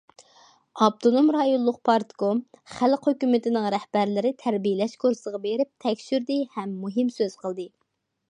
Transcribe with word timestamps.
ئاپتونوم 0.83 1.27
رايونلۇق 1.33 1.75
پارتكوم، 1.89 2.39
خەلق 2.77 3.05
ھۆكۈمىتىنىڭ 3.09 3.67
رەھبەرلىرى 3.75 4.33
تەربىيەلەش 4.41 4.97
كۇرسىغا 5.05 5.43
بېرىپ 5.45 5.71
تەكشۈردى 5.85 6.39
ھەم 6.57 6.73
مۇھىم 6.87 7.13
سۆز 7.19 7.37
قىلدى. 7.45 7.69